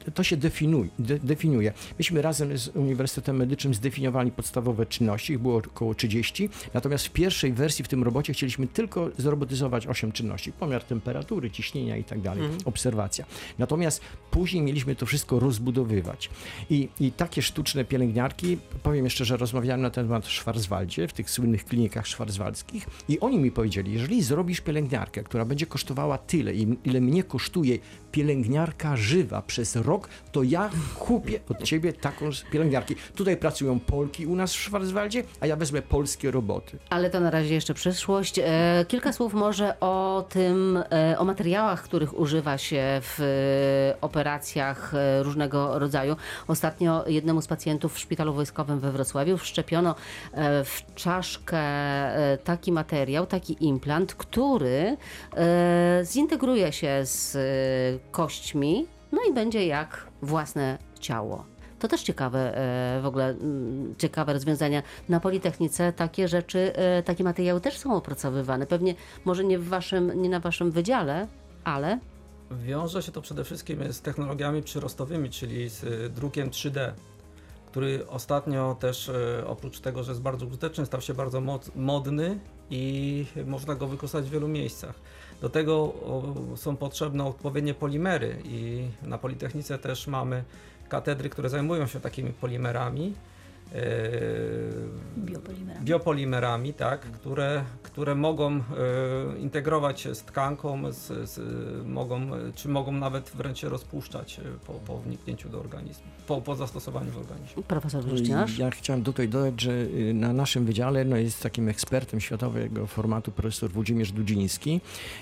[0.05, 1.73] to, to się definiuje, de, definiuje.
[1.99, 7.53] Myśmy razem z Uniwersytetem Medycznym zdefiniowali podstawowe czynności, ich było około 30, natomiast w pierwszej
[7.53, 12.43] wersji w tym robocie chcieliśmy tylko zrobotyzować 8 czynności, pomiar temperatury, ciśnienia i tak dalej,
[12.65, 13.25] obserwacja.
[13.59, 16.31] Natomiast później mieliśmy to wszystko rozbudowywać.
[16.71, 21.13] I, I takie sztuczne pielęgniarki, powiem jeszcze, że rozmawiałem na ten temat w Schwarzwaldzie, w
[21.13, 26.53] tych słynnych klinikach szwarzwaldzkich i oni mi powiedzieli, jeżeli zrobisz pielęgniarkę, która będzie kosztowała tyle,
[26.85, 27.79] ile mnie kosztuje
[28.15, 32.95] pielęgniarka żywa przez rok, to ja kupię od ciebie taką z pielęgniarki.
[33.15, 36.79] Tutaj pracują Polki u nas w Schwarzwaldzie, a ja wezmę polskie roboty.
[36.91, 38.39] Ale to na razie jeszcze przyszłość.
[38.39, 44.95] E, kilka słów może o tym, e, o materiałach, których używa się w e, operacjach
[44.95, 46.17] e, różnego rodzaju.
[46.49, 49.95] Ostatnio jednemu z pacjentów w szpitalu wojskowym we Wrocławiu wszczepiono
[50.33, 54.97] e, w czaszkę e, taki materiał, taki implant, który
[56.05, 61.45] zintegruje się z kośćmi, no i będzie jak własne ciało.
[61.79, 64.83] To też ciekawe e, w ogóle, mm, ciekawe rozwiązania.
[65.09, 68.67] Na Politechnice takie rzeczy, e, takie materiały też są opracowywane.
[68.67, 71.27] Pewnie może nie, w waszym, nie na waszym wydziale,
[71.65, 71.99] ale
[72.51, 76.93] Wiąże się to przede wszystkim z technologiami przyrostowymi, czyli z y, drukiem 3D,
[77.67, 79.11] który ostatnio też
[79.47, 82.39] oprócz tego, że jest bardzo użyteczny, stał się bardzo mod, modny
[82.71, 84.95] i można go wykorzystać w wielu miejscach.
[85.41, 85.93] Do tego
[86.57, 90.45] są potrzebne odpowiednie polimery i na Politechnice też mamy
[90.89, 93.15] katedry, które zajmują się takimi polimerami.
[93.75, 95.85] Y, Biopolimerami.
[95.85, 98.63] biopolimerami, tak, które, które mogą e,
[99.39, 101.41] integrować się z tkanką, z, z,
[101.87, 106.41] mogą, e, czy mogą nawet wręcz się rozpuszczać e, po, po wniknięciu do organizmu, po,
[106.41, 107.63] po zastosowaniu w organizmie.
[107.63, 108.59] profesor Wróżniarz.
[108.59, 113.33] Ja chciałem tutaj dodać, że y, na naszym wydziale no, jest takim ekspertem światowego formatu
[113.33, 114.81] profesor Włodzimierz Dudziński,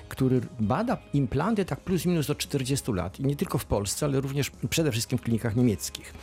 [0.09, 3.21] który bada implanty tak plus minus do 40 lat.
[3.21, 6.15] I nie tylko w Polsce, ale również przede wszystkim w klinikach niemieckich.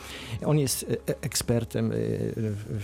[0.46, 1.94] On jest e, e, ekspertem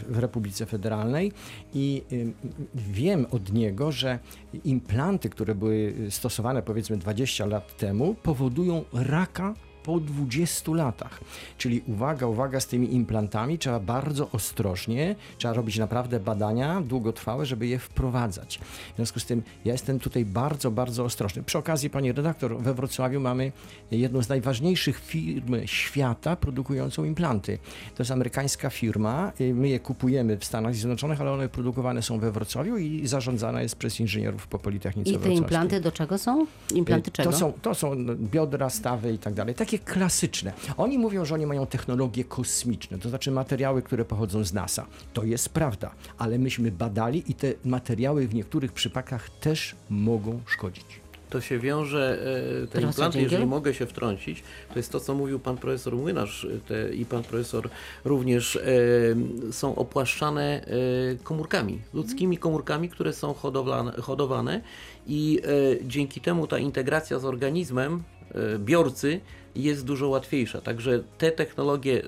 [0.09, 1.31] w Republice Federalnej
[1.73, 2.33] i y,
[2.75, 4.19] wiem od niego, że
[4.63, 9.53] implanty, które były stosowane powiedzmy 20 lat temu, powodują raka
[9.85, 11.19] po 20 latach.
[11.57, 17.67] Czyli uwaga, uwaga z tymi implantami, trzeba bardzo ostrożnie, trzeba robić naprawdę badania długotrwałe, żeby
[17.67, 18.59] je wprowadzać.
[18.93, 21.43] W związku z tym ja jestem tutaj bardzo, bardzo ostrożny.
[21.43, 23.51] Przy okazji, pani redaktor, we Wrocławiu mamy
[23.91, 27.57] jedną z najważniejszych firm świata produkującą implanty.
[27.95, 32.31] To jest amerykańska firma, my je kupujemy w Stanach Zjednoczonych, ale one produkowane są we
[32.31, 36.45] Wrocławiu i zarządzana jest przez inżynierów po Politechnice I te implanty do czego są?
[36.73, 37.31] Implanty czego?
[37.31, 39.55] To są, to są biodra, stawy i tak dalej.
[39.55, 40.53] Takie klasyczne.
[40.77, 44.85] Oni mówią, że oni mają technologie kosmiczne, to znaczy materiały, które pochodzą z NASA.
[45.13, 51.05] To jest prawda, ale myśmy badali i te materiały w niektórych przypadkach też mogą szkodzić.
[51.29, 52.19] To się wiąże,
[52.63, 56.45] e, te implanty, jeżeli mogę się wtrącić, to jest to, co mówił pan profesor Młynarz
[56.45, 57.69] e, te, i pan profesor
[58.05, 64.61] również, e, są opłaszczane e, komórkami, ludzkimi komórkami, które są hodowlane, hodowane
[65.07, 69.19] i e, dzięki temu ta integracja z organizmem e, biorcy
[69.55, 70.61] jest dużo łatwiejsza.
[70.61, 72.01] Także te technologie,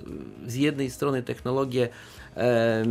[0.47, 1.89] z jednej strony technologie
[2.37, 2.83] e, e,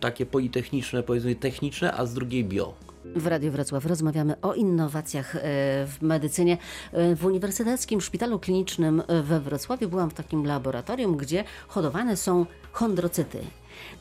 [0.00, 2.74] takie politechniczne, powiedzmy techniczne, a z drugiej bio.
[3.04, 5.40] W Radiu Wrocław rozmawiamy o innowacjach e,
[5.86, 6.58] w medycynie.
[6.92, 13.38] E, W Uniwersyteckim Szpitalu Klinicznym we Wrocławiu byłam w takim laboratorium, gdzie hodowane są chondrocyty.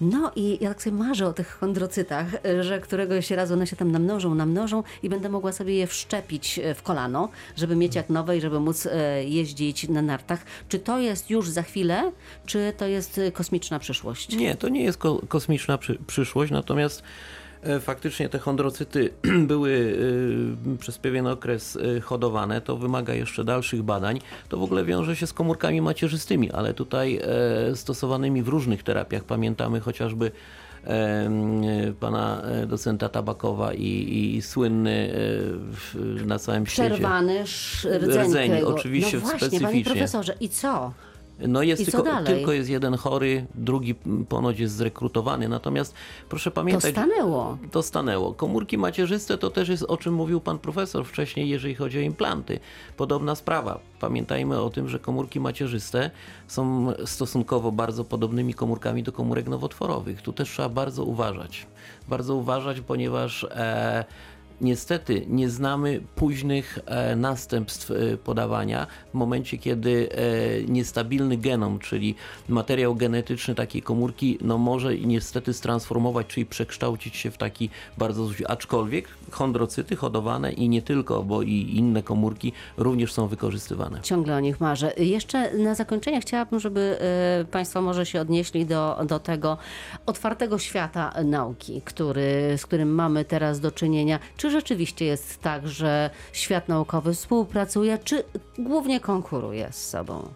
[0.02, 2.26] No i ja tak sobie marzę o tych chondrocytach,
[2.62, 6.76] że któregoś razu one się tam namnożą, namnożą i będę mogła sobie je wszczepić e,
[6.76, 10.44] w kolano, żeby mieć jak nowe i żeby móc e, jeździć na nartach.
[10.70, 12.12] Czy to jest już za chwilę,
[12.46, 14.36] czy to jest e, kosmiczna przyszłość?
[14.36, 17.04] Nie, to nie jest ko- kosmiczna przy- przyszłość, natomiast
[17.80, 19.10] faktycznie te chondrocyty
[19.48, 19.98] były
[20.74, 22.62] e, przez pewien okres e, hodowane.
[22.62, 24.20] To wymaga jeszcze dalszych badań.
[24.50, 27.20] To w ogóle wiąże się z komórkami macierzystymi, ale tutaj
[27.72, 29.24] e, stosowanymi w różnych terapiach.
[29.24, 30.32] Pamiętamy chociażby
[30.84, 31.30] e, e,
[32.00, 35.16] pana e, docenta Tabakowa i, i słynny e,
[35.72, 36.90] w, na całym świecie.
[36.90, 37.44] Przerwany
[38.00, 39.84] rdzeń oczywiście, No właśnie, panie specyficznie.
[39.94, 40.92] profesorze, i co?
[41.48, 42.26] No jest tylko, dalej?
[42.26, 43.96] tylko jest jeden chory, drugi
[44.30, 45.50] ponoć jest zrekrutowany.
[45.50, 45.94] Natomiast
[46.30, 47.58] proszę To pamiętać, stanęło.
[47.72, 48.34] to stanęło.
[48.34, 52.60] Komórki macierzyste to też jest o czym mówił pan profesor wcześniej, jeżeli chodzi o implanty.
[52.98, 53.80] Podobna sprawa.
[54.00, 56.12] Pamiętajmy o tym, że komórki macierzyste
[56.48, 60.22] są stosunkowo bardzo podobnymi komórkami do komórek nowotworowych.
[60.22, 61.68] Tu też trzeba bardzo uważać.
[62.08, 64.06] Bardzo uważać, ponieważ e,
[64.62, 72.16] niestety nie znamy późnych e, następstw e, podawania w momencie, kiedy e, niestabilny genom, czyli
[72.50, 78.48] materiał genetyczny takiej komórki, no może niestety stransformować, czyli przekształcić się w taki bardzo zły.
[78.48, 84.02] Aczkolwiek chondrocyty hodowane i nie tylko, bo i inne komórki również są wykorzystywane.
[84.02, 84.94] Ciągle o nich marzę.
[84.98, 86.98] Jeszcze na zakończenie chciałabym, żeby
[87.52, 89.58] Państwo może się odnieśli do, do tego
[90.06, 94.20] otwartego świata nauki, który, z którym mamy teraz do czynienia.
[94.38, 98.24] Czy rzeczywiście jest tak, że świat naukowy współpracuje, czy
[98.60, 100.30] głównie konkuruje z sobą,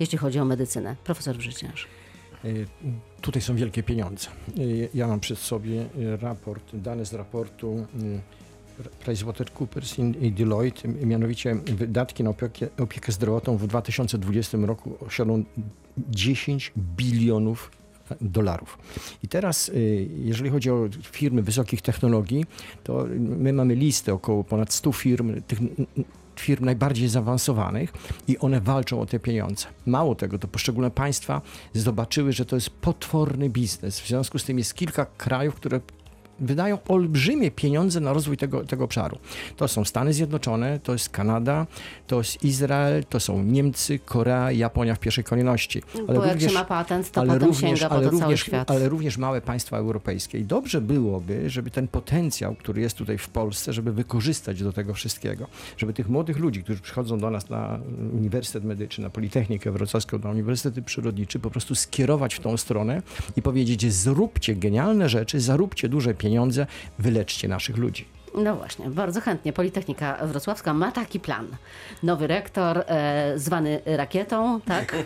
[0.00, 0.96] jeśli chodzi o medycynę?
[1.04, 1.86] Profesor Brzyciarz.
[2.44, 2.66] Y,
[3.20, 4.28] Tutaj są wielkie pieniądze.
[4.58, 5.86] Y, Ja mam przed sobie
[6.20, 8.20] raport, dane z raportu y,
[9.04, 15.44] PricewaterhouseCoopers i Deloitte, mianowicie wydatki na opiekę, opiekę zdrowotną w 2020 roku osiągną
[16.10, 17.70] 10 bilionów
[18.20, 18.78] dolarów.
[19.22, 22.44] I teraz, y, jeżeli chodzi o firmy wysokich technologii,
[22.84, 25.58] to my mamy listę około ponad 100 firm, tych
[26.36, 27.92] firm najbardziej zaawansowanych
[28.28, 29.66] i one walczą o te pieniądze.
[29.86, 31.40] Mało tego, to poszczególne państwa
[31.74, 34.00] zobaczyły, że to jest potworny biznes.
[34.00, 35.80] W związku z tym jest kilka krajów, które
[36.42, 39.18] wydają olbrzymie pieniądze na rozwój tego, tego obszaru.
[39.56, 41.66] To są Stany Zjednoczone, to jest Kanada,
[42.06, 45.82] to jest Izrael, to są Niemcy, Korea, Japonia w pierwszej kolejności.
[46.06, 48.70] Bo jak się ma patent, to potem sięga po ale cały również, świat.
[48.70, 50.38] ale również małe państwa europejskie.
[50.38, 54.94] I dobrze byłoby, żeby ten potencjał, który jest tutaj w Polsce, żeby wykorzystać do tego
[54.94, 55.46] wszystkiego.
[55.76, 57.78] Żeby tych młodych ludzi, którzy przychodzą do nas na
[58.14, 63.02] Uniwersytet Medyczny, na Politechnikę Wrocławską, na Uniwersytet Przyrodniczy, po prostu skierować w tą stronę
[63.36, 66.31] i powiedzieć, zróbcie genialne rzeczy, zaróbcie duże pieniądze,
[66.98, 68.06] wyleczcie naszych ludzi.
[68.34, 69.52] No właśnie, bardzo chętnie.
[69.52, 71.46] Politechnika Wrocławska ma taki plan.
[72.02, 74.96] Nowy rektor, e, zwany rakietą, tak?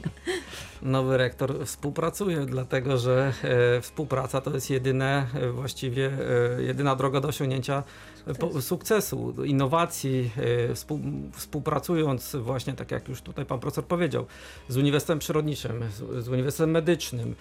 [0.86, 6.10] Nowy rektor współpracuje, dlatego że e, współpraca to jest jedyne, e, właściwie
[6.58, 7.82] e, jedyna droga do osiągnięcia
[8.60, 10.30] sukcesu, innowacji,
[10.74, 11.00] współ,
[11.32, 14.26] współpracując właśnie, tak jak już tutaj pan profesor powiedział,
[14.68, 15.84] z Uniwersytetem Przyrodniczym,
[16.18, 17.34] z, Uniwersytetem Medycznym,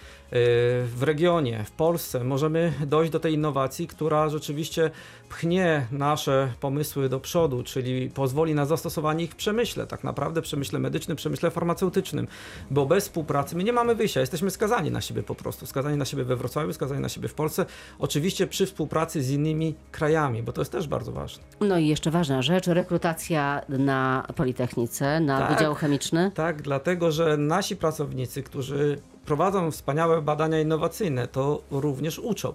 [0.85, 4.91] w regionie, w Polsce, możemy dojść do tej innowacji, która rzeczywiście
[5.29, 10.79] pchnie nasze pomysły do przodu, czyli pozwoli na zastosowanie ich w przemyśle, tak naprawdę przemyśle
[10.79, 12.27] medycznym, przemyśle farmaceutycznym,
[12.71, 16.05] bo bez współpracy my nie mamy wyjścia, jesteśmy skazani na siebie po prostu, skazani na
[16.05, 17.65] siebie we Wrocławiu, skazani na siebie w Polsce,
[17.99, 21.43] oczywiście przy współpracy z innymi krajami, bo to jest też bardzo ważne.
[21.61, 25.53] No i jeszcze ważna rzecz, rekrutacja na Politechnice, na Tak.
[25.57, 26.31] Wydział Chemiczny.
[26.35, 32.53] Tak, dlatego że nasi pracownicy, którzy prowadzą wspaniałe badania innowacyjne, to również uczą.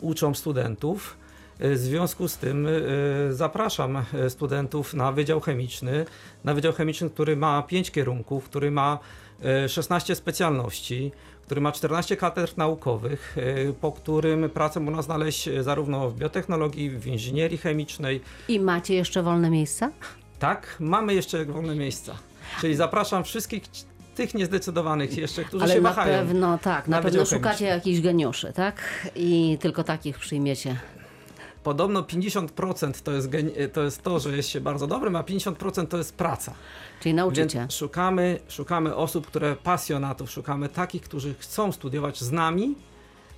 [0.00, 1.16] Uczą studentów.
[1.60, 6.04] W związku z tym y, zapraszam y, studentów na Wydział Chemiczny,
[6.44, 8.98] na Wydział Chemiczny, który ma 5 kierunków, który ma
[9.64, 15.62] y, 16 specjalności, który ma 14 katedr naukowych, y, po którym pracę można znaleźć y,
[15.62, 19.90] zarówno w biotechnologii, w inżynierii chemicznej, I macie jeszcze wolne miejsca?
[20.38, 22.14] tak, mamy jeszcze wolne miejsca.
[22.60, 23.62] Czyli zapraszam wszystkich
[24.14, 26.18] tych niezdecydowanych jeszcze, którzy Ale się na wahają.
[26.18, 28.82] pewno tak, na, na pewno szukacie jakichś geniuszy, tak?
[29.16, 30.76] I tylko takich przyjmiecie.
[31.62, 35.86] Podobno 50% to jest, geni- to jest to, że jest się bardzo dobrym, a 50%
[35.86, 36.54] to jest praca.
[37.00, 37.58] Czyli nauczycie.
[37.58, 42.74] Więc szukamy, szukamy osób, które pasjonatów, szukamy takich, którzy chcą studiować z nami,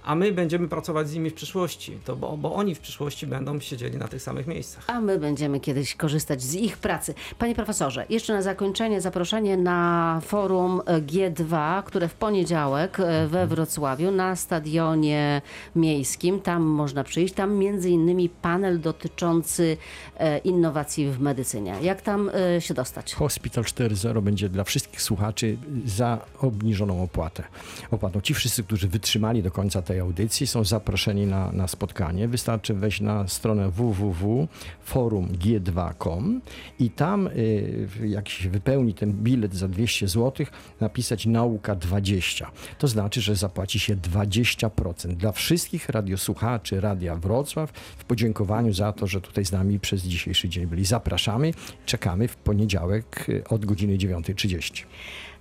[0.04, 3.60] a my będziemy pracować z nimi w przyszłości, to bo, bo oni w przyszłości będą
[3.60, 4.84] siedzieli na tych samych miejscach.
[4.86, 7.14] A my będziemy kiedyś korzystać z ich pracy.
[7.38, 13.46] Panie profesorze, jeszcze na zakończenie zaproszenie na forum e, G2, które w poniedziałek e, we
[13.46, 15.42] Wrocławiu na stadionie
[15.76, 16.40] miejskim.
[16.40, 17.34] Tam można przyjść.
[17.34, 19.76] Tam między innymi panel dotyczący
[20.16, 21.74] e, innowacji w medycynie.
[21.82, 23.14] Jak tam e, się dostać?
[23.14, 27.42] Hospital 4.0 będzie dla wszystkich słuchaczy za obniżoną opłatę.
[27.90, 28.20] opłatą.
[28.20, 32.28] Ci wszyscy, którzy wytrzymali do końca tej audycji, są zaproszeni na, na spotkanie.
[32.28, 36.40] Wystarczy wejść na stronę www.forumg2.com
[36.78, 40.46] i tam, y, jak się wypełni ten bilet za 200 zł,
[40.80, 42.50] napisać nauka 20.
[42.78, 49.06] To znaczy, że zapłaci się 20% dla wszystkich radiosłuchaczy Radia Wrocław w podziękowaniu za to,
[49.06, 50.84] że tutaj z nami przez dzisiejszy dzień byli.
[50.84, 51.50] Zapraszamy,
[51.86, 54.84] czekamy w poniedziałek y, od godziny 9.30.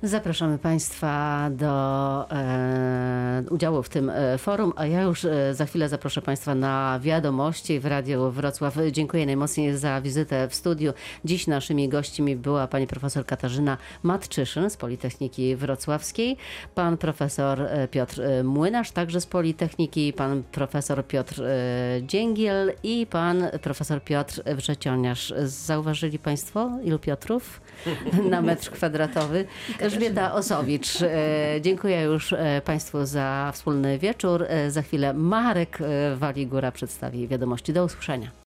[0.03, 5.89] Zapraszamy Państwa do e, udziału w tym e, forum, a ja już e, za chwilę
[5.89, 8.75] zaproszę Państwa na wiadomości w Radiu Wrocław.
[8.91, 10.93] Dziękuję najmocniej za wizytę w studiu.
[11.25, 16.37] Dziś naszymi gośćmi była pani profesor Katarzyna Matczyszyn z Politechniki Wrocławskiej,
[16.75, 21.43] pan profesor e, Piotr Młynarz, także z Politechniki, pan profesor Piotr
[22.01, 25.33] Dzięgiel i pan profesor Piotr Wrzecioniarz.
[25.43, 27.61] Zauważyli Państwo, ilu Piotrów
[28.31, 29.45] na metr kwadratowy?
[29.91, 31.07] Elżbieta Osowicz, e,
[31.61, 34.45] dziękuję już e, Państwu za wspólny wieczór.
[34.47, 35.79] E, Za chwilę Marek
[36.15, 37.73] Waligura przedstawi wiadomości.
[37.73, 38.31] Do usłyszenia.